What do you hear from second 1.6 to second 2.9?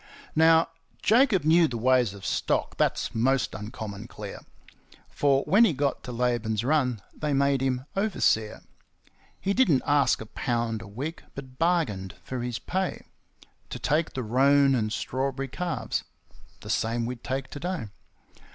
the ways of stock